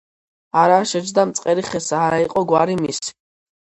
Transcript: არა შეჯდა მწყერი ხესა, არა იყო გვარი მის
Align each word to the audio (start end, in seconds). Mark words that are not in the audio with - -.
არა 0.61 0.79
შეჯდა 0.93 1.27
მწყერი 1.33 1.69
ხესა, 1.69 2.03
არა 2.09 2.23
იყო 2.29 2.47
გვარი 2.55 2.83
მის 2.85 3.09